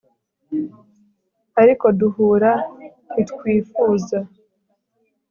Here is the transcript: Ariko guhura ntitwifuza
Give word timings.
Ariko 1.61 1.85
guhura 1.99 2.51
ntitwifuza 3.13 4.17